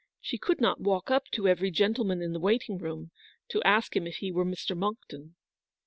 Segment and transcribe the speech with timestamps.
[0.19, 3.11] She could not walk up to every gentleman in the waiting room,
[3.49, 4.75] to ask him if he were Mr.
[4.75, 5.35] Monckton.